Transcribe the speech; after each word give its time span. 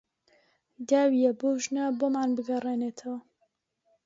داویە 0.89 1.31
بەو 1.39 1.55
ژنە 1.63 1.85
بۆمان 1.99 2.29
بگەڕێنێتەوە 2.37 3.17